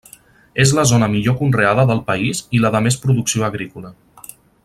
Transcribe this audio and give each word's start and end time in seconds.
És 0.61 0.71
la 0.77 0.85
zona 0.91 1.09
millor 1.15 1.35
conreada 1.41 1.85
del 1.91 2.01
país 2.09 2.41
i 2.59 2.63
la 2.65 2.73
de 2.77 2.83
més 2.87 2.99
producció 3.05 3.47
agrícola. 3.51 3.93